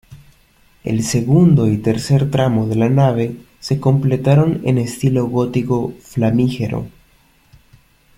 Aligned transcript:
El 0.83 1.03
segundo 1.03 1.67
y 1.71 1.77
tercer 1.77 2.31
tramo 2.31 2.65
de 2.67 2.73
la 2.73 2.89
nave 2.89 3.37
se 3.59 3.79
completaron 3.79 4.59
en 4.63 4.79
estilo 4.79 5.27
gótico 5.27 5.93
flamígero. 6.03 6.87